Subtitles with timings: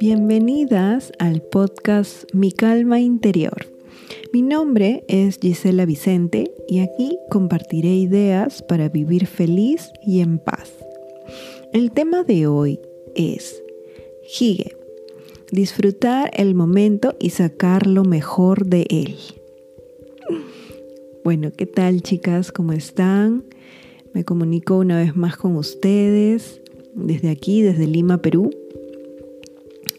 [0.00, 3.66] Bienvenidas al podcast Mi Calma Interior.
[4.32, 10.72] Mi nombre es Gisela Vicente y aquí compartiré ideas para vivir feliz y en paz.
[11.72, 12.80] El tema de hoy
[13.14, 13.62] es
[14.22, 14.76] Hige,
[15.50, 19.16] disfrutar el momento y sacar lo mejor de él.
[21.24, 22.52] Bueno, ¿qué tal chicas?
[22.52, 23.44] ¿Cómo están?
[24.18, 26.60] Me comunico una vez más con ustedes
[26.92, 28.50] desde aquí, desde Lima, Perú.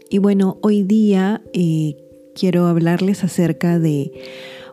[0.10, 1.96] Y bueno, hoy día eh,
[2.36, 4.12] quiero hablarles acerca de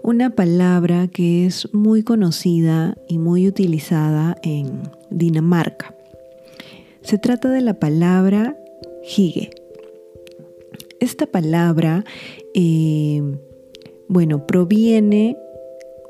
[0.02, 5.94] una palabra que es muy conocida y muy utilizada en Dinamarca.
[7.02, 8.56] Se trata de la palabra
[9.16, 9.50] hige.
[10.98, 12.04] Esta palabra,
[12.52, 13.22] eh,
[14.08, 15.36] bueno, proviene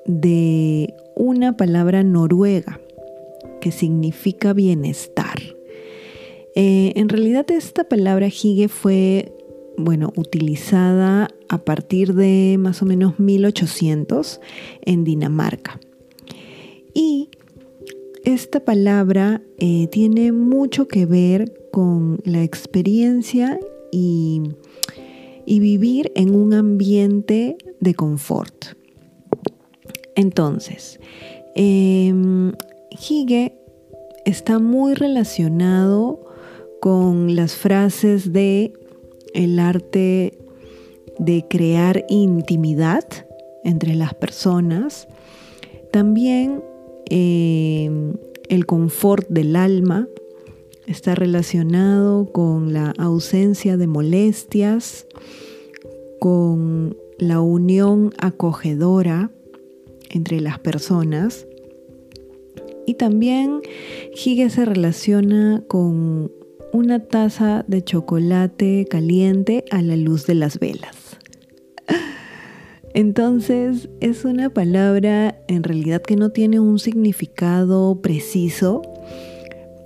[0.07, 2.81] de una palabra noruega
[3.71, 5.57] significa bienestar.
[6.59, 9.31] Eh, en realidad esta palabra hige fue,
[9.77, 14.41] bueno, utilizada a partir de más o menos 1800
[14.81, 15.79] en Dinamarca.
[16.95, 17.29] Y
[18.25, 23.61] esta palabra eh, tiene mucho que ver con la experiencia
[23.93, 24.43] y,
[25.47, 28.77] vivir en un ambiente de confort.
[30.15, 30.99] Entonces,
[31.55, 32.13] eh,
[32.91, 33.59] Hige
[34.25, 36.21] está muy relacionado
[36.81, 38.73] con las frases de
[39.35, 40.39] el arte
[41.19, 43.05] de crear intimidad
[43.65, 45.09] entre las personas,
[45.91, 46.63] también
[47.11, 47.91] eh,
[48.49, 50.09] el confort del alma
[50.87, 55.07] está relacionado con la ausencia de molestias,
[56.21, 59.31] con la unión acogedora
[60.11, 61.47] entre las personas
[62.87, 63.61] y también
[64.15, 66.31] Hige se relaciona con
[66.73, 71.19] una taza de chocolate caliente a la luz de las velas.
[72.95, 78.83] Entonces es una palabra en realidad que no tiene un significado preciso,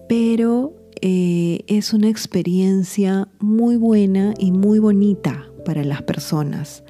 [0.09, 6.85] pero eh, es una experiencia muy buena y muy bonita para las personas.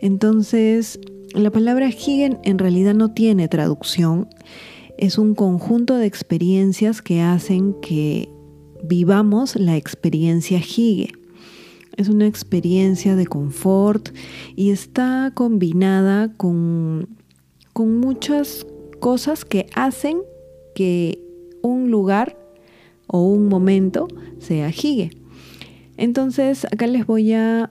[0.00, 1.00] Entonces,
[1.32, 4.28] la palabra Higen en realidad no tiene traducción,
[4.98, 8.28] es un conjunto de experiencias que hacen que
[8.82, 11.12] vivamos la experiencia Hige.
[11.96, 14.10] Es una experiencia de confort
[14.54, 17.08] y está combinada con,
[17.72, 18.66] con muchas
[19.00, 20.18] cosas que hacen
[20.74, 21.22] que
[21.62, 22.38] un lugar
[23.06, 24.08] o un momento
[24.38, 25.10] sea Hige.
[25.96, 27.70] Entonces, acá les voy a,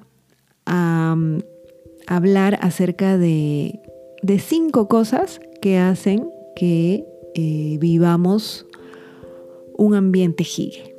[2.08, 3.80] hablar acerca de,
[4.40, 8.66] cinco cosas que hacen que eh, vivamos
[9.78, 10.96] un ambiente Hige.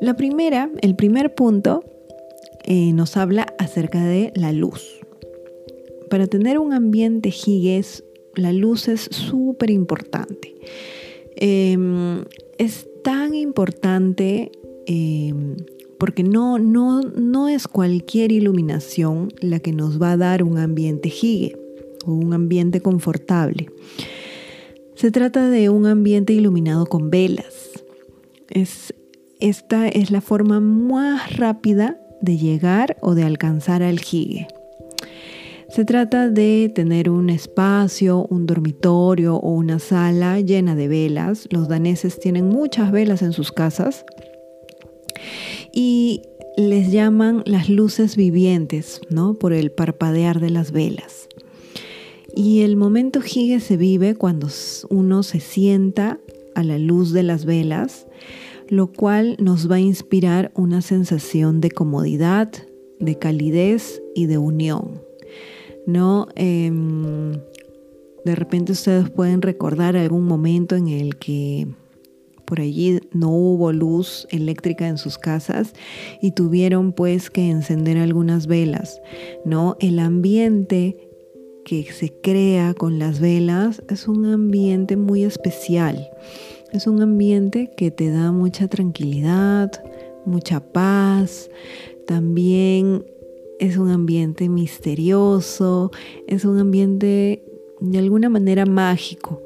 [0.00, 1.84] La primera, el primer punto,
[2.64, 5.00] eh, nos habla acerca de la luz.
[6.10, 8.04] Para tener un ambiente higues,
[8.34, 10.54] la luz es súper importante.
[11.36, 12.24] Em,
[12.58, 14.50] es tan importante
[14.86, 15.56] em,
[15.98, 21.08] porque no, no, no es cualquier iluminación la que nos va a dar un ambiente
[21.08, 21.63] higue
[22.12, 23.70] un ambiente confortable.
[24.94, 27.70] Se trata de un ambiente iluminado con velas.
[28.48, 28.94] Es
[29.40, 34.48] esta es la forma más rápida de llegar o de alcanzar al jigue.
[35.68, 41.46] Se trata de tener un espacio, un dormitorio o una sala llena de velas.
[41.50, 44.06] Los daneses tienen muchas velas en sus casas
[45.72, 46.22] y
[46.56, 49.34] les llaman las luces vivientes, ¿no?
[49.34, 51.28] Por el parpadear de las velas.
[52.34, 54.48] Y el momento jigue se vive cuando
[54.90, 56.18] uno se sienta
[56.54, 58.06] a la luz de las velas
[58.68, 62.50] lo cual nos va a inspirar una sensación de comodidad,
[62.98, 65.02] de calidez y de unión.
[65.86, 66.28] ¿No?
[66.34, 67.32] Em,
[68.24, 71.66] de repente ustedes pueden recordar algún momento en el que
[72.46, 75.74] por allí no hubo luz eléctrica en sus casas
[76.22, 79.00] y tuvieron pues que encender algunas velas,
[79.44, 79.76] ¿no?
[79.80, 81.03] El ambiente
[81.64, 86.10] que se crea con las velas es un ambiente muy especial.
[86.72, 89.70] Es un ambiente que te da mucha tranquilidad,
[90.26, 91.50] mucha paz.
[92.06, 93.04] También
[93.58, 95.90] es un ambiente misterioso,
[96.26, 97.42] es un ambiente
[97.80, 99.42] de alguna manera mágico,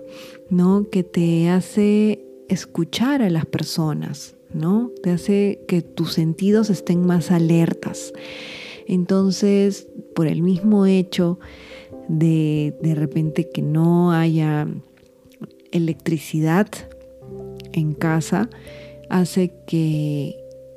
[0.51, 0.89] ¿no?
[0.91, 4.91] Que te hace escuchar a las personas, ¿no?
[5.03, 8.13] Te hace que tus sentidos estén más alertas.
[8.87, 11.39] Entonces, por el mismo hecho
[12.09, 14.67] de de repente que no haya
[15.73, 16.69] electricidad
[17.73, 18.49] en casa
[19.09, 20.37] hace que,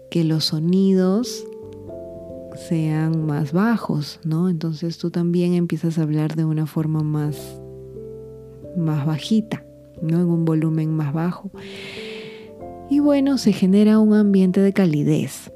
[0.09, 1.45] que los sonidos
[2.67, 4.49] sean más bajos, ¿no?
[4.49, 7.59] Entonces tú también empiezas a hablar de una forma más,
[8.77, 9.65] más bajita,
[10.01, 10.19] ¿no?
[10.19, 11.51] En un volumen más bajo.
[12.89, 15.51] Y bueno, se genera un ambiente de calidez.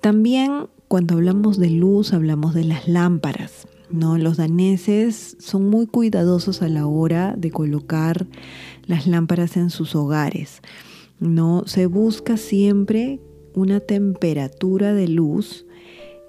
[0.00, 6.68] También cuando hablamos de luz hablamos de las lámparas, Los daneses son muy cuidadosos a
[6.68, 8.26] la hora de colocar
[8.86, 10.62] las lámparas en sus hogares.
[11.20, 13.20] No se busca siempre
[13.54, 15.66] una temperatura de luz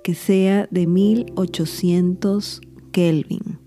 [0.03, 2.61] que sea de 1800
[2.91, 3.59] Kelvin.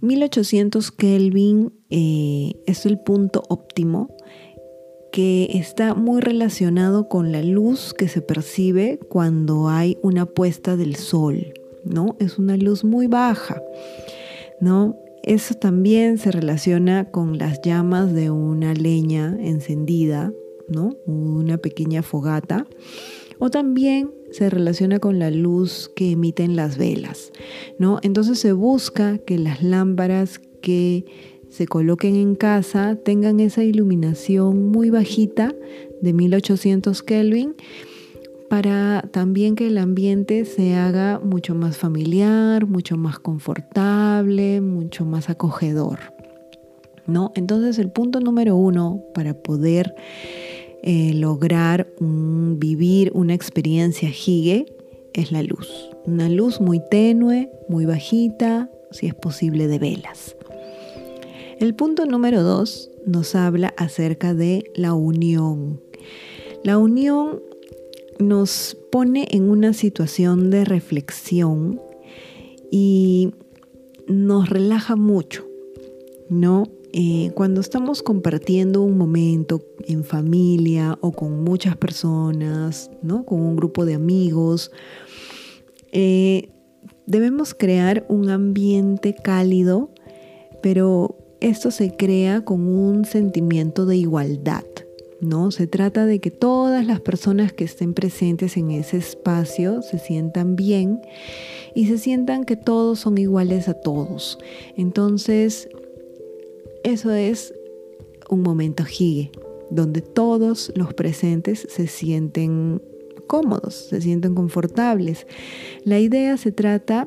[0.00, 4.08] 1800 Kelvin eh, es el punto óptimo
[5.12, 10.94] que está muy relacionado con la luz que se percibe cuando hay una puesta del
[10.94, 11.52] sol,
[11.84, 12.16] ¿no?
[12.18, 13.62] Es una luz muy baja,
[14.60, 14.96] ¿no?
[15.22, 20.32] Eso también se relaciona con las llamas de una leña encendida,
[20.68, 20.96] ¿no?
[21.06, 22.66] Una pequeña fogata.
[23.38, 27.32] O también se relaciona con la luz que emiten las velas,
[27.78, 27.98] ¿no?
[28.02, 31.04] Entonces se busca que las lámparas que
[31.48, 35.54] se coloquen en casa tengan esa iluminación muy bajita
[36.00, 37.56] de 1800 Kelvin
[38.50, 45.30] para también que el ambiente se haga mucho más familiar, mucho más confortable, mucho más
[45.30, 46.00] acogedor.
[47.06, 47.30] ¿no?
[47.36, 49.94] Entonces el punto número uno para poder
[50.82, 54.66] eh, lograr vivir una experiencia Hige
[55.12, 55.88] es la luz.
[56.04, 60.36] Una luz muy tenue, muy bajita, si es posible de velas.
[61.60, 65.80] El punto número dos nos habla acerca de la unión.
[66.64, 67.42] La unión
[68.20, 71.80] nos pone en una situación de reflexión
[72.70, 73.32] y
[74.06, 75.46] nos relaja mucho,
[76.28, 76.64] ¿no?
[76.92, 83.24] Eh, cuando estamos compartiendo un momento en familia o con muchas personas, ¿no?
[83.24, 84.72] Con un grupo de amigos,
[85.92, 86.50] eh,
[87.06, 89.90] debemos crear un ambiente cálido,
[90.62, 94.64] pero esto se crea con un sentimiento de igualdad.
[95.20, 95.50] ¿No?
[95.50, 100.56] Se trata de que todas las personas que estén presentes en ese espacio se sientan
[100.56, 101.00] bien
[101.74, 104.38] y se sientan que todos son iguales a todos.
[104.76, 105.68] Entonces,
[106.84, 107.54] eso es
[108.28, 109.30] un momento hige,
[109.70, 112.82] donde todos los presentes se sienten
[113.26, 115.26] cómodos, se sienten confortables.
[115.84, 117.06] La idea se trata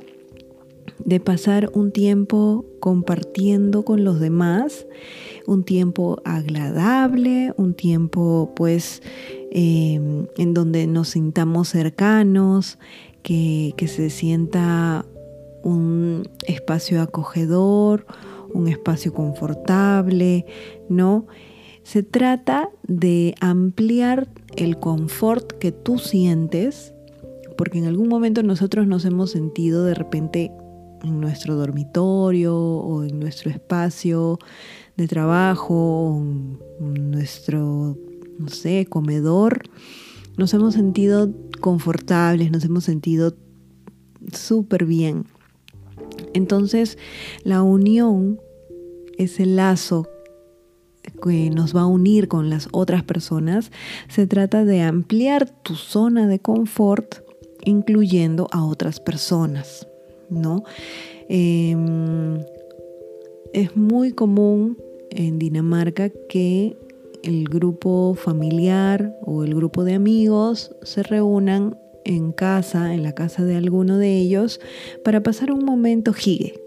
[1.04, 4.86] de pasar un tiempo compartiendo con los demás,
[5.48, 9.02] un tiempo agradable, un tiempo pues
[9.52, 12.80] em, en donde nos sintamos cercanos,
[13.22, 15.06] que, que se sienta
[15.64, 18.06] un espacio acogedor,
[18.54, 20.46] un espacio confortable,
[20.90, 21.26] ¿no?
[21.84, 26.94] Se trata de ampliar el confort que tú sientes,
[27.58, 30.52] porque en algún momento nosotros nos hemos sentido de repente
[31.04, 34.40] en nuestro dormitorio o en nuestro espacio
[34.98, 36.24] de trabajo,
[36.80, 37.98] nuestro,
[38.38, 39.64] no sé, comedor,
[40.38, 41.32] nos hemos sentido
[41.62, 43.36] confortables, nos hemos sentido
[44.32, 45.26] súper bien.
[46.34, 46.98] Entonces,
[47.44, 48.40] la unión,
[49.18, 50.08] ese lazo
[51.22, 53.72] que nos va a unir con las otras personas,
[54.08, 57.24] se trata de ampliar tu zona de confort
[57.66, 59.88] incluyendo a otras personas.
[60.30, 60.64] ¿no?
[61.30, 62.40] Em,
[63.54, 64.78] es muy común
[65.12, 66.76] en Dinamarca que
[67.24, 73.46] el grupo familiar o el grupo de amigos se reúnan en casa, en la casa
[73.46, 74.60] de alguno de ellos,
[75.06, 76.60] para pasar un momento hige,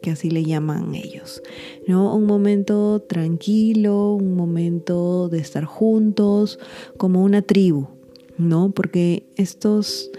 [0.00, 1.42] que así le llaman ellos,
[1.88, 2.14] ¿no?
[2.14, 6.60] Un momento tranquilo, un momento de estar juntos,
[6.96, 7.88] como una tribu,
[8.38, 8.70] ¿no?
[8.70, 10.10] Porque estos,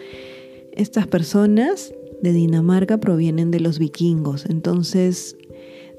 [0.74, 5.38] estas personas de Dinamarca provienen de los vikingos, entonces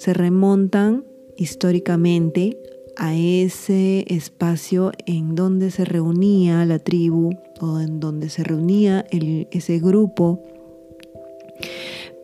[0.02, 1.04] se remontan
[1.36, 2.58] históricamente
[2.96, 7.30] a ese espacio en donde se reunía la tribu
[7.60, 10.42] o en donde se reunía ese grupo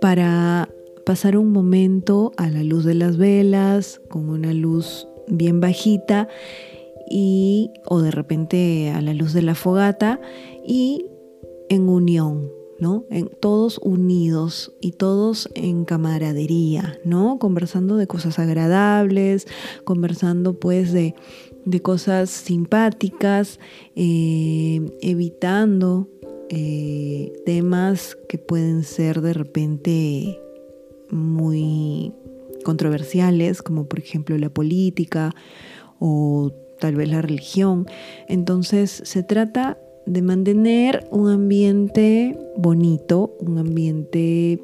[0.00, 0.68] para
[1.06, 6.26] pasar un momento a la luz de las velas, con una luz bien bajita
[7.08, 10.20] y o de repente a la luz de la fogata
[10.66, 11.06] y
[11.68, 13.04] en unión, ¿no?
[13.10, 17.38] En, todos unidos y todos en camaradería, ¿no?
[17.38, 19.46] Conversando de cosas agradables,
[19.84, 21.14] conversando pues de,
[21.82, 23.60] cosas simpáticas,
[23.94, 26.08] eh, evitando
[26.48, 30.40] eh, temas que pueden ser de repente
[31.10, 32.12] muy
[32.64, 35.34] controversiales, como por ejemplo la política
[35.98, 37.86] o tal vez la religión.
[38.28, 44.62] Entonces se trata de mantener un ambiente bonito, un ambiente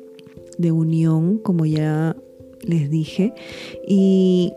[0.57, 2.17] de unión, como ya
[2.63, 3.35] les dije,
[3.87, 4.53] y,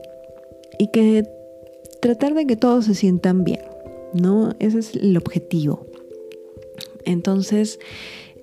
[0.80, 1.26] y que
[2.02, 3.62] tratar de que todos se sientan bien,
[4.14, 4.54] ¿no?
[4.60, 5.86] Ese es el objetivo.
[7.04, 7.80] Entonces,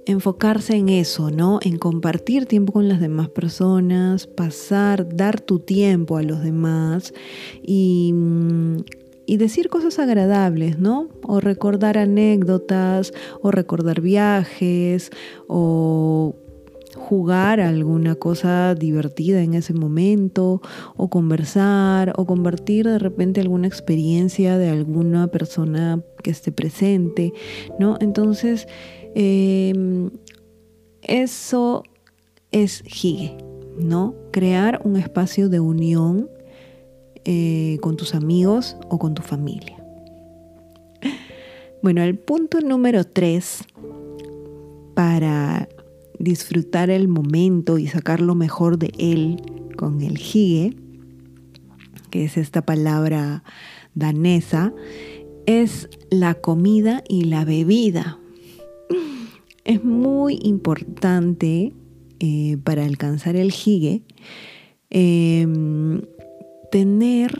[0.04, 1.60] enfocarse en eso, ¿no?
[1.62, 7.14] En compartir tiempo con las demás personas, pasar, dar tu tiempo a los demás
[7.62, 8.76] y, mm,
[9.26, 11.08] y decir cosas agradables, ¿no?
[11.22, 15.10] O recordar anécdotas, o recordar viajes,
[15.48, 16.36] o
[16.94, 20.60] jugar alguna cosa divertida en ese momento,
[20.96, 27.32] o conversar, o compartir de repente alguna experiencia de alguna persona que esté presente,
[27.78, 27.96] ¿no?
[28.00, 28.66] Entonces,
[29.14, 30.10] em,
[31.02, 31.82] eso
[32.52, 33.36] es Hige,
[33.78, 34.14] ¿no?
[34.30, 36.30] Crear un espacio de unión
[37.24, 39.84] eh, con tus amigos o con tu familia.
[41.82, 43.62] Bueno, el punto número tres
[44.94, 45.68] para
[46.18, 49.36] disfrutar el momento y sacar lo mejor de él
[49.76, 50.76] con el hige,
[52.10, 53.44] que es esta palabra
[53.94, 54.72] danesa,
[55.46, 58.18] es la comida y la bebida.
[59.64, 61.74] Es muy importante
[62.20, 64.02] eh, para alcanzar el hige
[64.90, 66.02] em,
[66.74, 67.30] tener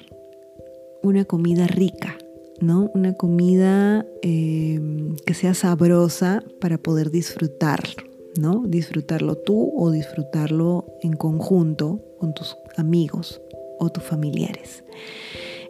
[1.03, 2.17] una comida rica,
[2.61, 2.89] ¿no?
[2.95, 8.05] Una comida em, que sea sabrosa para poder disfrutarlo,
[8.39, 8.63] ¿no?
[8.65, 13.43] Disfrutarlo tú o disfrutarlo en conjunto con tus amigos
[13.81, 14.85] o tus familiares.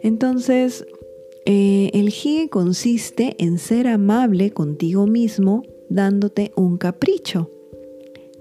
[0.03, 0.85] Entonces,
[1.47, 7.49] eh, el hige consiste en ser amable contigo mismo dándote un capricho,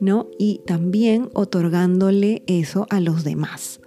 [0.01, 0.29] ¿no?
[0.39, 3.81] Y también otorgándole eso a los demás.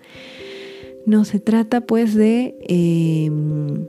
[1.08, 3.88] No se trata pues de em,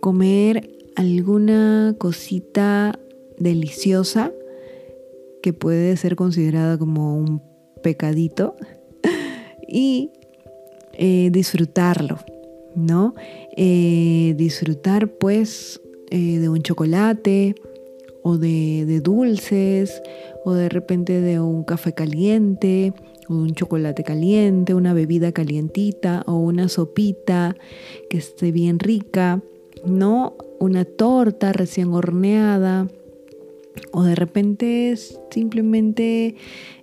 [0.00, 2.98] comer alguna cosita
[3.36, 4.32] deliciosa
[5.42, 7.42] que puede ser considerada como un
[7.82, 8.56] pecadito
[9.68, 10.12] y
[10.94, 12.20] eh, disfrutarlo,
[12.74, 13.14] ¿no?
[13.54, 17.54] Eh, disfrutar pues eh, de un chocolate
[18.22, 20.00] o de dulces
[20.46, 22.94] o de repente de un café caliente
[23.30, 27.56] un chocolate caliente, una bebida calientita o una sopita
[28.08, 29.40] que esté bien rica,
[29.86, 30.36] ¿no?
[30.58, 32.88] Una torta recién horneada
[33.92, 34.94] o de repente
[35.30, 36.34] simplemente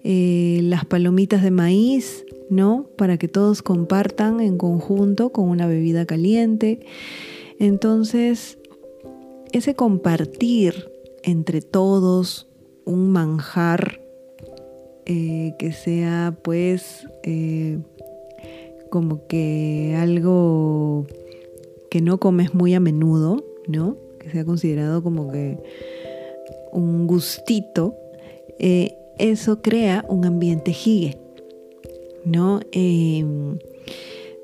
[0.03, 2.87] eh, las palomitas de maíz, ¿no?
[2.97, 6.79] Para que todos compartan en conjunto con una bebida caliente.
[7.59, 8.57] Entonces,
[9.51, 10.91] ese compartir
[11.23, 12.47] entre todos
[12.85, 14.06] un manjar
[15.09, 17.77] eh, que sea pues eh,
[18.89, 21.07] como que algo
[21.89, 23.95] que no comes muy a menudo, ¿no?
[24.19, 25.57] Que sea considerado como que
[26.73, 27.95] un gustito,
[28.59, 31.17] eh, eso crea un ambiente jigue,
[32.25, 32.59] ¿no?
[32.73, 33.59] Em,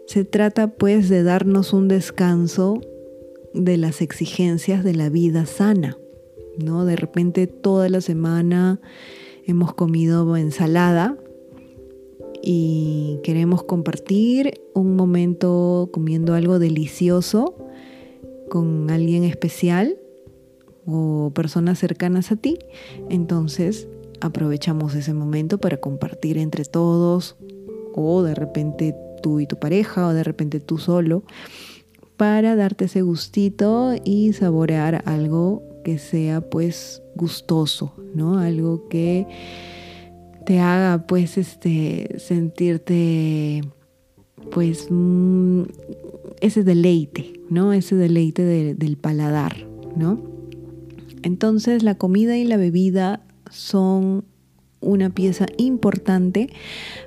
[0.07, 2.79] se trata pues de darnos un descanso
[3.53, 5.97] de las exigencias de la vida sana,
[6.57, 6.85] ¿no?
[6.85, 8.79] De repente toda la semana
[9.45, 11.17] hemos comido ensalada
[12.41, 17.55] y queremos compartir un momento comiendo algo delicioso
[18.49, 19.97] con alguien especial
[20.85, 22.59] o personas cercanas a ti,
[23.09, 23.87] entonces
[24.19, 27.37] aprovechamos ese momento para compartir entre todos
[27.93, 31.23] o de repente tú y tu pareja o de repente tú solo
[32.17, 38.39] para darte ese gustito y saborear algo que sea pues gustoso, ¿no?
[38.39, 39.27] Algo que
[40.45, 43.61] te haga pues este sentirte
[44.51, 45.63] pues mm,
[46.41, 47.73] ese deleite, ¿no?
[47.73, 50.21] Ese deleite del paladar, ¿no?
[51.21, 54.25] Entonces la comida y la bebida son
[54.83, 56.49] una pieza importante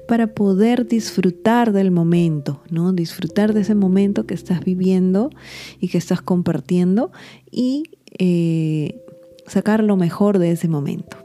[0.08, 2.92] para poder disfrutar del momento, ¿no?
[2.92, 5.30] Disfrutar de ese momento que estás viviendo
[5.78, 7.12] y que estás compartiendo
[7.50, 7.84] y
[8.18, 9.00] eh,
[9.46, 11.16] sacar lo mejor de ese momento.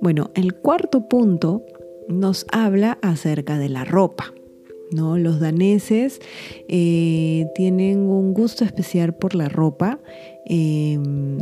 [0.00, 1.62] Bueno, el cuarto punto
[2.08, 4.34] nos habla acerca de la ropa.
[4.92, 5.18] ¿no?
[5.18, 6.20] Los daneses
[6.68, 9.98] eh, tienen un gusto especial por la ropa.
[10.44, 11.38] Em,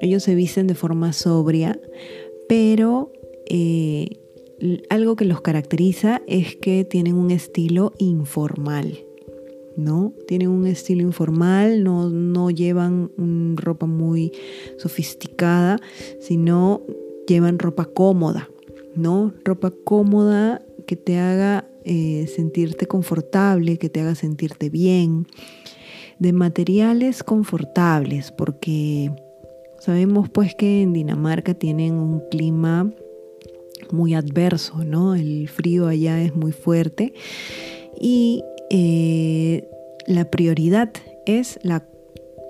[0.00, 1.80] ellos se visten de forma sobria,
[2.48, 3.12] pero
[3.48, 4.20] eh,
[4.88, 8.98] algo que los caracteriza es que tienen un estilo informal.
[9.76, 10.12] ¿No?
[10.26, 13.10] Tienen un estilo informal, no, llevan
[13.56, 14.32] ropa muy
[14.78, 15.78] sofisticada,
[16.20, 16.82] sino
[17.26, 18.48] llevan ropa cómoda,
[18.94, 19.32] ¿no?
[19.44, 25.26] Ropa cómoda que te haga eh, sentirte confortable, que te haga sentirte bien,
[26.18, 29.12] de materiales confortables, porque
[29.80, 32.90] sabemos pues que en Dinamarca tienen un clima
[33.92, 35.14] muy adverso, ¿no?
[35.14, 37.12] El frío allá es muy fuerte
[38.00, 39.68] y eh,
[40.06, 40.90] la prioridad
[41.26, 41.58] es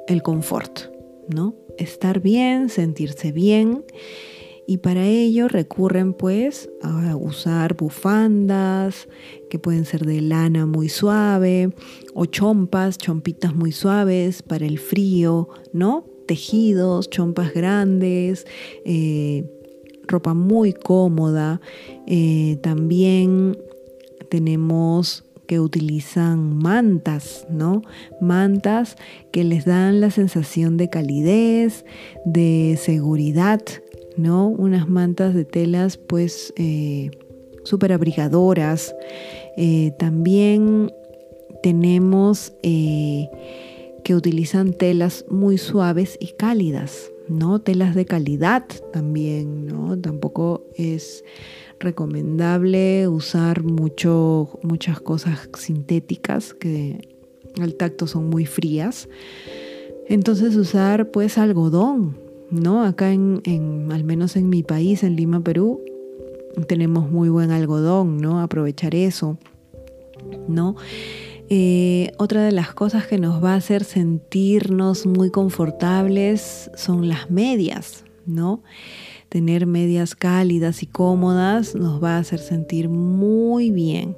[0.08, 0.80] el confort,
[1.28, 1.54] ¿no?
[1.78, 3.84] Estar bien, sentirse bien
[4.66, 9.08] y para ello recurren pues a usar bufandas
[9.48, 11.70] que pueden ser de lana muy suave
[12.14, 16.04] o chompas, chompitas muy suaves para el frío, ¿no?
[16.26, 18.44] Tejidos, chompas grandes,
[18.84, 19.44] eh,
[20.08, 21.60] ropa muy cómoda.
[22.08, 23.56] Eh, también
[24.28, 27.82] tenemos que utilizan mantas, ¿no?
[28.20, 28.96] Mantas
[29.32, 31.84] que les dan la sensación de calidez,
[32.24, 33.60] de seguridad,
[34.16, 34.48] ¿no?
[34.48, 37.10] Unas mantas de telas pues eh,
[37.64, 38.94] súper abrigadoras.
[39.56, 40.90] Eh, también
[41.62, 43.28] tenemos eh,
[44.04, 47.60] que utilizan telas muy suaves y cálidas, ¿no?
[47.60, 49.98] Telas de calidad también, ¿no?
[49.98, 51.24] Tampoco es
[51.80, 57.16] recomendable usar mucho, muchas cosas sintéticas que
[57.60, 59.08] al tacto son muy frías.
[60.08, 62.18] Entonces usar pues algodón,
[62.50, 62.84] ¿no?
[62.84, 65.80] Acá en, al menos en mi país, en Lima, Perú,
[66.68, 68.40] tenemos muy buen algodón, ¿no?
[68.40, 69.38] Aprovechar eso,
[70.48, 70.76] ¿no?
[71.48, 77.30] Eh, otra de las cosas que nos va a hacer sentirnos muy confortables son las
[77.30, 78.62] medias, ¿no?
[79.36, 84.16] Tener medias cálidas y cómodas nos va a hacer sentir muy bien.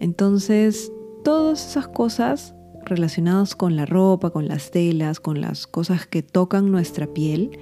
[0.00, 0.90] Entonces,
[1.22, 2.52] todas esas cosas
[2.84, 7.56] relacionados con la ropa, con las telas, con las cosas que tocan nuestra piel,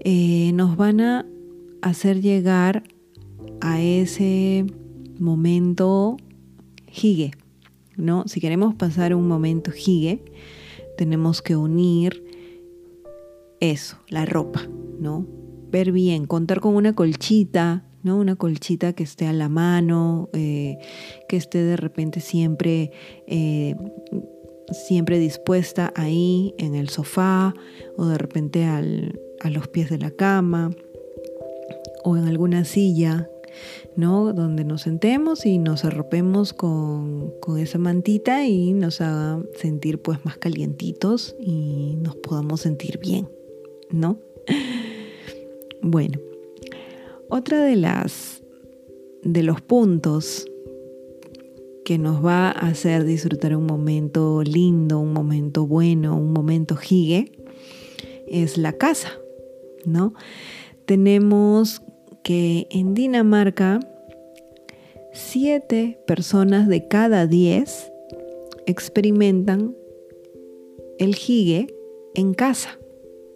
[0.00, 1.26] eh, nos van a
[1.82, 2.84] hacer llegar
[3.60, 4.64] a ese
[5.18, 6.16] momento
[6.90, 7.32] hige,
[7.98, 8.24] ¿no?
[8.28, 10.24] Si queremos pasar un momento hige,
[10.96, 12.24] tenemos que unir
[13.60, 14.66] eso, la ropa,
[14.98, 15.41] ¿no?
[15.72, 18.18] Ver bien, contar con una colchita, ¿no?
[18.18, 20.76] Una colchita que esté a la mano, eh,
[21.30, 22.92] que esté de repente siempre,
[23.26, 23.74] eh,
[24.86, 27.54] siempre dispuesta ahí en el sofá
[27.96, 28.82] o de repente a
[29.48, 30.72] los pies de la cama
[32.04, 33.30] o en alguna silla,
[33.96, 34.34] ¿no?
[34.34, 40.22] Donde nos sentemos y nos arropemos con, con esa mantita y nos haga sentir pues
[40.26, 43.26] más calientitos y nos podamos sentir bien,
[43.90, 44.18] ¿no?
[45.82, 46.20] Bueno,
[47.28, 48.42] otra de las
[49.22, 50.46] de los puntos
[51.84, 57.32] que nos va a hacer disfrutar un momento lindo, un momento bueno, un momento gigue,
[58.28, 59.10] es la casa,
[59.84, 60.14] ¿no?
[60.86, 61.82] Tenemos
[62.22, 63.80] que en Dinamarca,
[65.12, 67.90] siete personas de cada diez
[68.66, 69.76] experimentan
[70.98, 71.74] el gigue
[72.14, 72.78] en casa.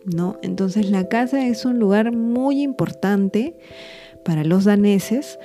[0.06, 0.38] ¿No?
[0.42, 3.56] Entonces la casa es un lugar muy importante
[4.24, 5.38] para los daneses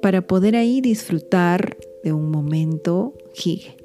[0.00, 3.76] para poder ahí disfrutar de un momento hige.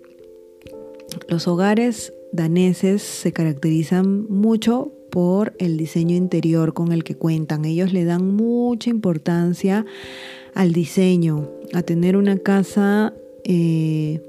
[1.28, 7.66] Los hogares daneses se caracterizan mucho por el diseño interior con el que cuentan.
[7.66, 9.86] Ellos le dan mucha importancia
[10.54, 13.14] al diseño, a tener una casa
[13.44, 14.22] eh,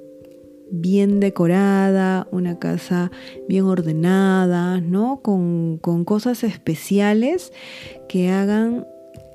[0.73, 3.13] bien decorada, una casa
[3.47, 5.21] bien ordenada, ¿no?
[5.23, 7.53] Con, con cosas especiales
[8.09, 8.87] que hagan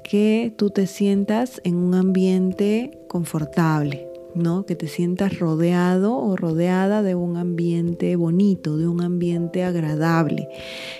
[0.03, 4.65] que tú te sientas en un ambiente confortable, ¿no?
[4.65, 10.47] Que te sientas rodeado o rodeada de un ambiente bonito, de un ambiente agradable,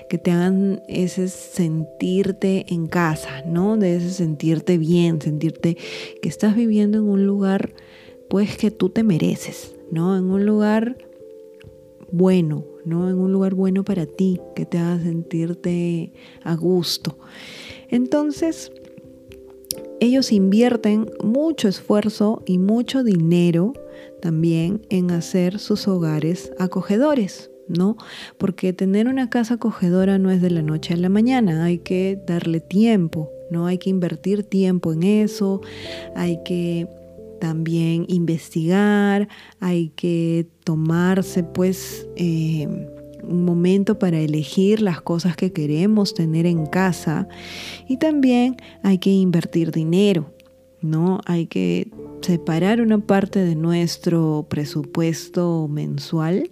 [0.09, 3.77] que te hagan ese sentirte en casa, ¿no?
[3.77, 5.77] De ese sentirte bien, sentirte
[6.21, 7.73] que estás viviendo en un lugar
[8.29, 10.17] pues que tú te mereces, ¿no?
[10.17, 10.97] En un lugar
[12.11, 13.09] bueno, ¿no?
[13.09, 17.17] En un lugar bueno para ti, que te haga sentirte a gusto.
[17.89, 18.71] Entonces,
[19.99, 23.73] ellos invierten mucho esfuerzo y mucho dinero
[24.21, 27.97] también en hacer sus hogares acogedores, ¿no?
[28.37, 32.19] Porque tener una casa acogedora no es de la noche a la mañana, hay que
[32.25, 33.65] darle tiempo, ¿no?
[33.65, 35.61] Hay que invertir tiempo en eso,
[36.15, 36.87] hay que
[37.39, 39.27] también investigar,
[39.59, 42.67] hay que tomarse pues eh,
[43.23, 47.27] un momento para elegir las cosas que queremos tener en casa
[47.87, 50.33] y también hay que invertir dinero,
[50.81, 51.19] ¿no?
[51.25, 56.49] Hay que separar una parte de nuestro presupuesto mensual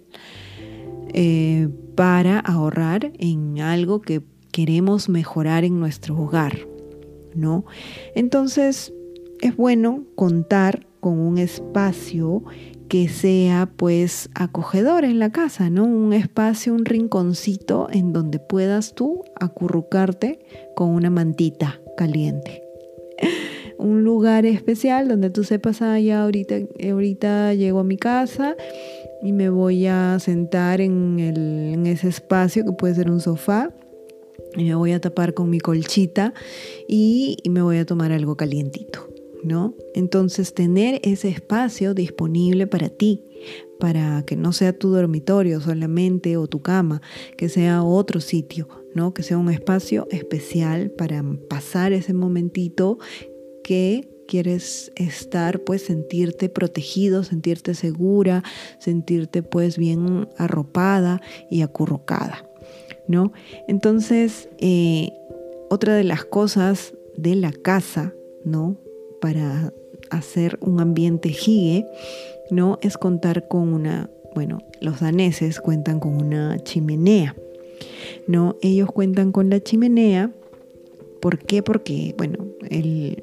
[1.12, 4.22] eh, para ahorrar en algo que
[4.52, 6.58] queremos mejorar en nuestro hogar,
[7.34, 7.64] ¿no?
[8.14, 8.92] Entonces,
[9.40, 12.42] es bueno contar con un espacio
[12.88, 15.84] que sea pues acogedor en la casa, ¿no?
[15.84, 20.38] Un espacio, un rinconcito en donde puedas tú acurrucarte
[20.74, 22.62] con una mantita caliente.
[23.78, 26.56] un lugar especial donde tú sepas, ah, ya ahorita,
[26.90, 28.56] ahorita llego a mi casa
[29.22, 33.70] y me voy a sentar en, ese espacio que puede ser un sofá
[34.56, 36.34] y me voy a tapar con mi colchita
[36.88, 39.15] y, y me voy a tomar algo calientito.
[39.42, 39.74] ¿No?
[39.94, 43.22] Entonces tener ese espacio disponible para ti,
[43.78, 47.02] para que no sea tu dormitorio solamente o tu cama,
[47.36, 49.14] que sea otro sitio, ¿no?
[49.14, 52.98] Que sea un espacio especial para pasar ese momentito
[53.62, 58.42] que quieres estar, pues sentirte protegido, sentirte segura,
[58.78, 61.20] sentirte pues bien arropada
[61.50, 62.48] y acurrucada,
[63.08, 63.32] ¿no?
[63.68, 65.10] Entonces, eh,
[65.70, 68.76] otra de las cosas de la casa, ¿no?
[69.20, 69.72] Para
[70.10, 71.86] hacer un ambiente hige,
[72.50, 72.78] ¿no?
[72.82, 77.36] Es contar con una, bueno, los daneses cuentan con una chimenea,
[78.26, 78.56] ¿no?
[78.62, 80.30] Ellos cuentan con la chimenea,
[81.20, 81.62] ¿por qué?
[81.62, 83.22] Porque, bueno, el,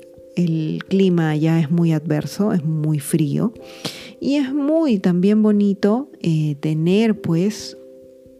[0.87, 3.53] clima ya es muy adverso, es muy frío
[4.19, 7.77] y es muy también bonito eh, tener pues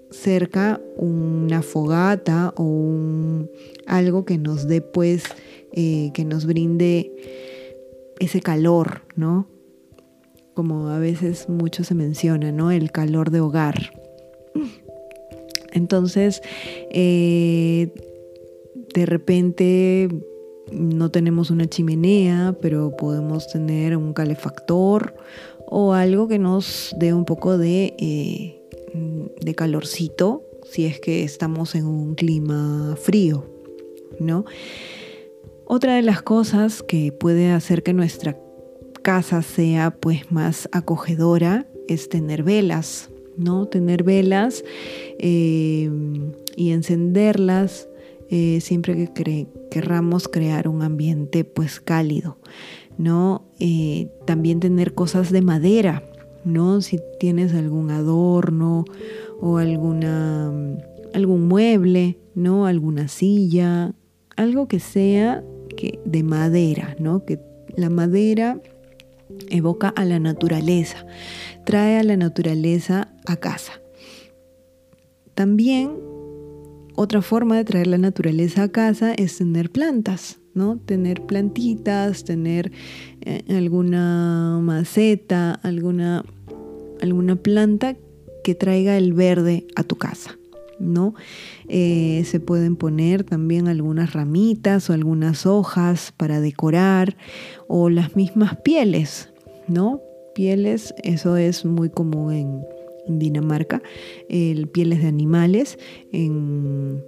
[0.09, 3.49] cerca una fogata o un,
[3.85, 5.23] algo que nos dé pues
[5.73, 7.12] eh, que nos brinde
[8.19, 9.47] ese calor, ¿no?
[10.53, 12.71] Como a veces mucho se menciona, ¿no?
[12.71, 13.91] El calor de hogar.
[15.73, 16.41] Entonces,
[16.91, 17.91] eh,
[18.93, 20.09] de repente
[20.71, 25.15] no tenemos una chimenea, pero podemos tener un calefactor
[25.65, 28.62] o algo que nos dé un poco de, eh,
[29.41, 33.45] de calorcito si es que estamos en un clima frío,
[34.19, 34.45] ¿no?
[35.75, 38.38] Otra de las cosas que puede hacer que nuestra
[39.01, 43.65] casa sea pues más acogedora es tener velas, ¿no?
[43.65, 44.63] Tener velas
[45.17, 45.89] eh,
[46.55, 47.89] y encenderlas
[48.29, 52.38] eh, siempre que querramos crear un ambiente pues cálido,
[52.99, 53.43] ¿no?
[53.59, 56.03] Eh, también tener cosas de madera,
[56.45, 56.81] ¿no?
[56.81, 58.86] Si tienes algún adorno
[59.41, 60.53] o alguna,
[61.15, 62.67] algún mueble, ¿no?
[62.67, 63.95] Alguna silla,
[64.36, 65.43] algo que sea
[66.05, 67.25] de madera, ¿no?
[67.25, 67.39] Que
[67.75, 68.59] la madera
[69.49, 71.05] evoca a la naturaleza,
[71.65, 73.73] trae a la naturaleza a casa.
[75.33, 75.91] También
[76.95, 80.77] otra forma de traer la naturaleza a casa es tener plantas, ¿no?
[80.77, 82.71] Tener plantitas, tener
[83.21, 86.23] eh, alguna maceta, alguna,
[87.01, 87.95] alguna planta
[88.43, 90.37] que traiga el verde a tu casa.
[90.83, 91.13] ¿No?
[91.67, 97.17] Eh, se pueden poner también algunas ramitas o algunas hojas para decorar
[97.67, 99.29] o las mismas pieles,
[99.67, 100.01] ¿no?
[100.35, 102.65] Pieles, eso es muy común en,
[103.05, 103.81] Dinamarca,
[104.29, 105.77] el, pieles de animales.
[106.11, 107.03] En,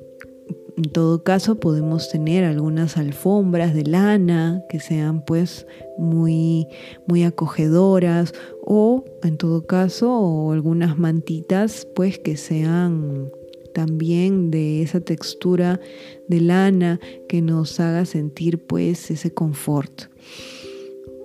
[0.92, 5.66] todo caso podemos tener algunas alfombras de lana que sean pues
[5.98, 6.68] muy,
[7.08, 13.32] muy acogedoras o en todo caso algunas mantitas pues que sean
[13.76, 15.82] también de esa textura
[16.30, 20.04] de lana que nos haga sentir pues ese confort.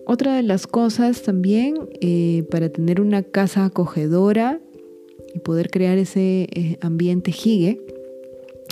[0.05, 4.61] Otra de las cosas también eh, para tener una casa acogedora
[5.33, 7.81] y poder crear ese eh, ambiente jigue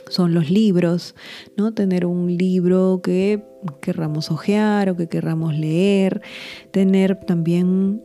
[0.08, 1.14] son los libros,
[1.56, 1.72] ¿no?
[1.72, 3.44] Tener un libro que
[3.80, 6.22] querramos hojear o que querramos leer,
[6.72, 8.02] tener también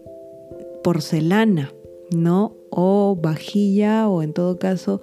[0.84, 1.74] porcelana,
[2.12, 2.58] ¿no?
[2.76, 5.00] O vajilla o en todo caso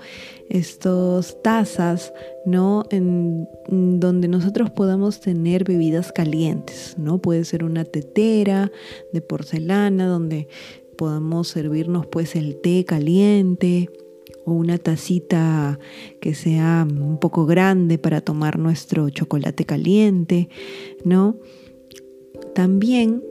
[0.48, 2.12] estos tazas,
[2.44, 2.85] ¿no?
[2.90, 7.18] En, donde nosotros podamos tener bebidas calientes, ¿no?
[7.18, 8.72] Puede ser una tetera
[9.12, 10.48] de porcelana donde
[10.96, 13.88] podamos servirnos pues el té caliente
[14.44, 15.78] o una tacita
[16.20, 20.48] que sea un poco grande para tomar nuestro chocolate caliente,
[21.04, 21.37] ¿no?
[22.54, 23.22] También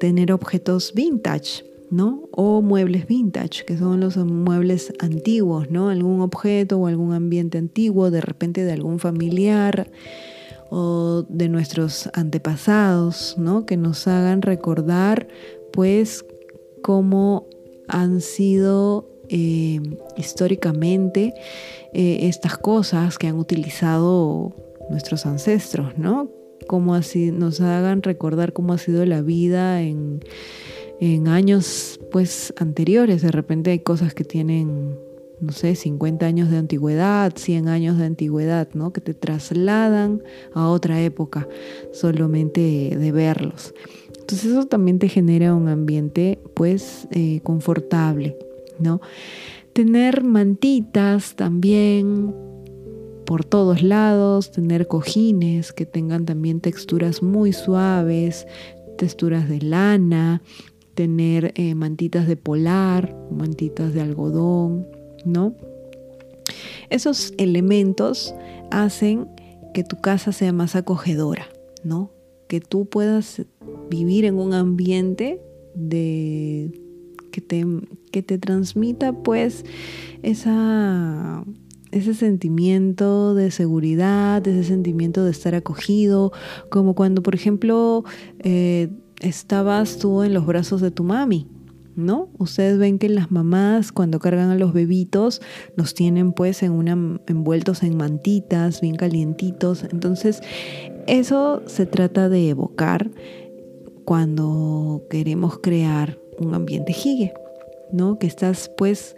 [0.00, 2.28] tener objetos vintage, ¿no?
[2.32, 5.88] O muebles vintage, que son los muebles antiguos, ¿no?
[5.88, 9.90] Algún objeto o algún ambiente antiguo, de repente de algún familiar
[10.70, 13.64] o de nuestros antepasados, ¿no?
[13.64, 15.28] Que nos hagan recordar,
[15.72, 16.24] pues,
[16.82, 17.46] cómo
[17.88, 19.80] han sido eh,
[20.16, 21.34] históricamente
[21.92, 24.54] eh, estas cosas que han utilizado
[24.90, 26.30] nuestros ancestros, ¿no?
[26.66, 30.20] Como así nos hagan recordar cómo ha sido la vida en
[31.00, 33.22] en años pues anteriores.
[33.22, 34.96] De repente hay cosas que tienen
[35.40, 38.92] no sé, 50 años de antigüedad, 100 años de antigüedad, ¿no?
[38.92, 41.48] Que te trasladan a otra época
[41.92, 43.74] solamente de verlos.
[44.18, 48.36] Entonces eso también te genera un ambiente pues eh, confortable,
[48.78, 49.00] ¿no?
[49.72, 52.34] Tener mantitas también
[53.24, 58.46] por todos lados, tener cojines que tengan también texturas muy suaves,
[58.96, 60.42] texturas de lana,
[60.98, 64.84] tener eh, mantitas de polar, mantitas de algodón,
[65.24, 65.54] ¿no?
[66.90, 68.34] Esos elementos
[68.72, 69.28] hacen
[69.74, 71.46] que tu casa sea más acogedora,
[71.84, 72.10] ¿no?
[72.48, 73.46] Que tú puedas
[73.88, 75.40] vivir en un ambiente
[75.76, 76.72] de
[77.30, 77.64] que te,
[78.10, 79.64] que te transmita pues
[80.24, 81.44] esa,
[81.92, 86.32] ese sentimiento de seguridad, ese sentimiento de estar acogido,
[86.70, 88.02] como cuando por ejemplo
[88.40, 88.88] eh,
[89.20, 91.46] estabas tú en los brazos de tu mami,
[91.96, 92.28] ¿no?
[92.38, 95.40] Ustedes ven que las mamás cuando cargan a los bebitos
[95.76, 96.92] los tienen pues en una
[97.26, 99.84] envueltos en mantitas, bien calientitos.
[99.84, 100.40] Entonces,
[101.06, 103.10] eso se trata de evocar
[104.04, 107.34] cuando queremos crear un ambiente jigue,
[107.92, 108.18] ¿no?
[108.18, 109.16] Que estás pues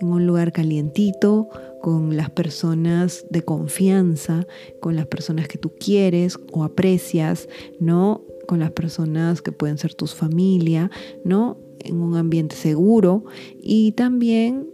[0.00, 1.48] en un lugar calientito,
[1.80, 4.46] con las personas de confianza,
[4.80, 7.48] con las personas que tú quieres o aprecias,
[7.80, 8.22] ¿no?
[8.48, 10.90] Con las personas que pueden ser tus familia,
[11.24, 11.58] ¿no?
[11.80, 13.24] en un ambiente seguro
[13.60, 14.68] y también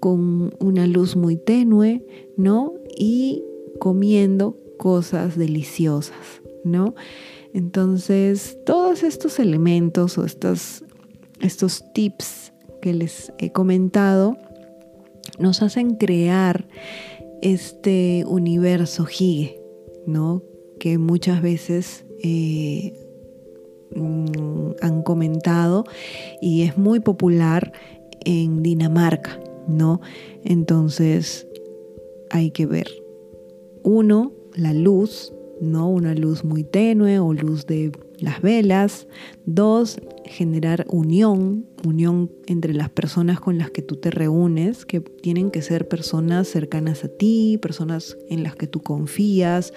[0.00, 2.04] con una luz muy tenue,
[2.36, 2.74] ¿no?
[2.98, 3.44] Y
[3.78, 6.94] comiendo cosas deliciosas, ¿no?
[7.54, 10.84] Entonces, todos estos elementos o estos,
[11.40, 14.36] estos tips que les he comentado
[15.38, 16.66] nos hacen crear
[17.42, 19.60] este universo Hige,
[20.06, 20.42] ¿no?
[20.80, 23.01] Que muchas veces eh,
[23.94, 25.84] Mm, han comentado
[26.40, 27.72] y es muy popular
[28.24, 30.00] en Dinamarca, ¿no?
[30.44, 31.46] Entonces
[32.30, 32.88] hay que ver.
[33.82, 35.88] Uno, la luz, ¿no?
[35.88, 39.06] Una luz muy tenue o luz de las velas.
[39.44, 45.50] Dos, generar unión, unión entre las personas con las que tú te reúnes, que tienen
[45.50, 49.72] que ser personas cercanas a ti, personas en las que tú confías,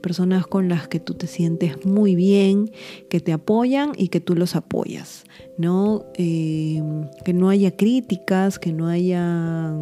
[0.00, 2.70] personas con las que tú te sientes muy bien,
[3.08, 5.24] que te apoyan y que tú los apoyas,
[5.58, 6.04] ¿no?
[6.14, 6.82] Eh,
[7.24, 9.72] que no haya críticas, que no haya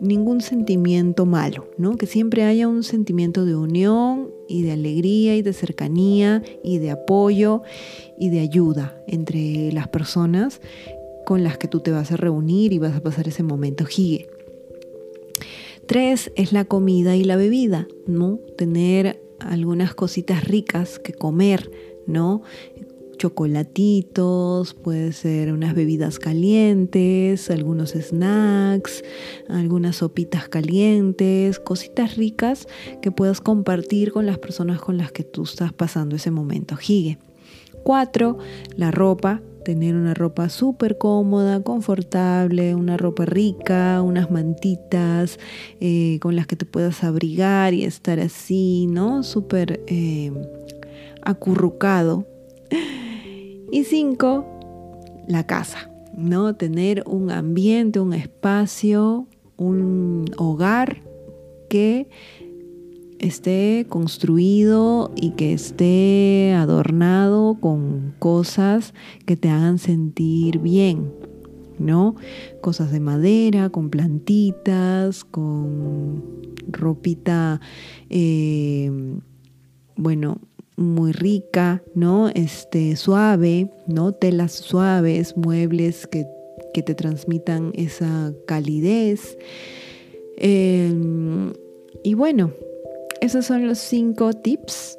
[0.00, 1.96] ningún sentimiento malo, ¿no?
[1.96, 6.90] Que siempre haya un sentimiento de unión y de alegría y de cercanía y de
[6.90, 7.62] apoyo
[8.18, 10.60] y de ayuda entre las personas
[11.26, 14.28] con las que tú te vas a reunir y vas a pasar ese momento hige.
[15.86, 18.38] Tres es la comida y la bebida, ¿no?
[18.56, 21.70] Tener algunas cositas ricas que comer,
[22.06, 22.42] ¿no?
[23.20, 29.04] Chocolatitos, puede ser unas bebidas calientes, algunos snacks,
[29.46, 32.66] algunas sopitas calientes, cositas ricas
[33.02, 36.76] que puedas compartir con las personas con las que tú estás pasando ese momento.
[36.76, 37.18] Gigue.
[37.84, 38.38] Cuatro,
[38.76, 45.38] la ropa tener una ropa súper cómoda, confortable, una ropa rica, unas mantitas
[45.78, 49.22] eh, con las que te puedas abrigar y estar así, ¿no?
[49.22, 50.32] Súper eh,
[51.20, 52.26] acurrucado
[53.72, 54.44] y cinco,
[55.26, 56.54] la casa, ¿no?
[56.54, 61.02] Tener un ambiente, un espacio, un hogar
[61.68, 62.08] que
[63.20, 68.94] esté construido y que esté adornado con cosas
[69.26, 71.12] que te hagan sentir bien,
[71.78, 72.16] ¿no?
[72.60, 76.24] Cosas de madera, con plantitas, con
[76.68, 77.60] ropita,
[78.08, 78.90] eh,
[79.96, 80.38] bueno,
[80.80, 82.28] muy rica, ¿no?
[82.30, 84.12] Este, suave, ¿no?
[84.12, 86.26] Telas suaves, muebles que,
[86.72, 89.36] te transmitan esa calidez.
[90.38, 91.52] Em,
[92.02, 92.52] y bueno,
[93.20, 94.98] esos son los cinco tips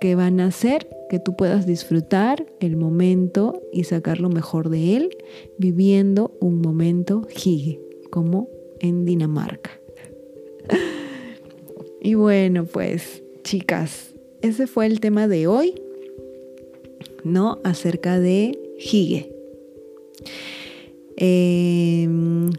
[0.00, 4.96] que van a hacer que tú puedas disfrutar el momento y sacar lo mejor de
[4.96, 5.10] él
[5.58, 8.48] viviendo un momento hige, como
[8.80, 9.78] en Dinamarca.
[12.00, 15.74] y bueno, pues chicas, ese fue el tema de hoy,
[17.24, 17.58] ¿no?
[17.64, 19.32] Acerca de Hige.
[21.16, 22.50] Em,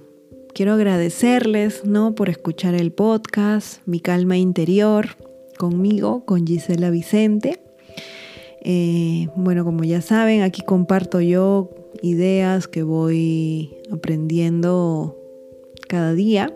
[0.54, 2.16] quiero agradecerles, ¿no?
[2.16, 5.08] Por escuchar el podcast, Mi Calma Interior,
[5.58, 7.62] conmigo, con Gisela Vicente.
[8.62, 11.70] Eh, bueno, como ya saben, aquí comparto yo
[12.02, 15.18] ideas que voy aprendiendo
[15.88, 16.54] cada día.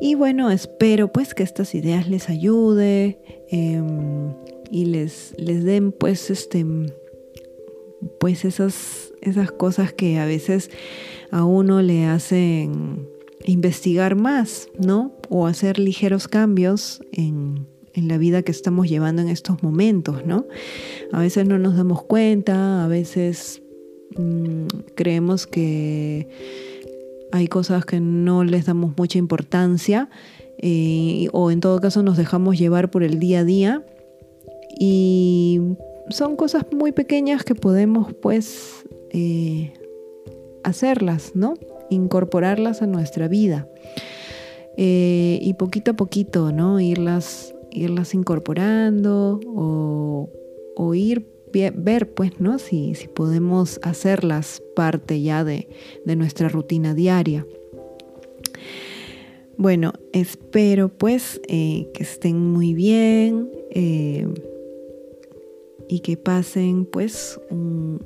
[0.00, 4.34] Y bueno, espero pues que estas ideas les ayude em,
[4.70, 6.64] y les, les den pues este
[8.18, 10.70] pues esas, esas cosas que a veces
[11.30, 13.08] a uno le hacen
[13.44, 15.12] investigar más, ¿no?
[15.28, 20.46] O hacer ligeros cambios en, la vida que estamos llevando en estos momentos, ¿no?
[21.12, 23.62] A veces no nos damos cuenta, a veces
[24.16, 26.26] mm, creemos que
[27.32, 30.08] hay cosas que no les damos mucha importancia
[30.58, 33.84] eh, o en todo caso nos dejamos llevar por el día a día
[34.78, 35.60] y
[36.10, 39.72] son cosas muy pequeñas que podemos pues eh,
[40.62, 41.54] hacerlas, ¿no?
[41.88, 43.68] Incorporarlas a nuestra vida.
[44.76, 46.80] Eh, y poquito a poquito, ¿no?
[46.80, 50.30] Irlas, irlas incorporando o,
[50.76, 52.58] o ir ver, pues, ¿no?
[52.58, 55.68] Si, si, podemos hacerlas parte ya de,
[56.04, 57.46] de nuestra rutina diaria.
[59.60, 63.50] Bueno, espero pues eh, que estén muy bien
[65.86, 68.02] y que pasen pues un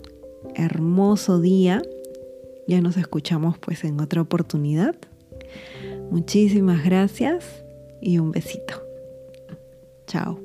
[0.57, 1.80] hermoso día.
[2.66, 4.96] Ya nos escuchamos pues en otra oportunidad.
[6.11, 7.64] Muchísimas gracias
[8.00, 8.83] y un besito.
[10.09, 10.43] Chao.